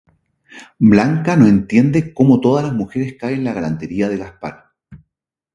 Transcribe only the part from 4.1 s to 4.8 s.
Gaspar.